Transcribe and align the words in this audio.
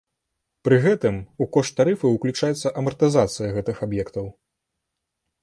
Пры 0.67 0.77
гэтым 0.85 1.19
у 1.45 1.47
кошт 1.57 1.75
тарыфаў 1.81 2.09
ўключаецца 2.15 2.73
амартызацыя 2.81 3.53
гэтых 3.59 3.77
аб'ектаў. 3.89 4.25